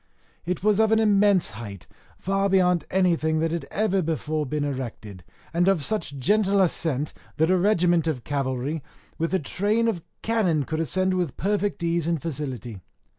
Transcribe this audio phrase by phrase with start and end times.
[0.47, 1.85] It was of an immense height,
[2.17, 7.51] far beyond anything that ever had been before erected, and of such gentle ascent, that
[7.51, 8.81] a regiment of cavalry
[9.19, 12.81] with a train of cannon could ascend with perfect ease and facility.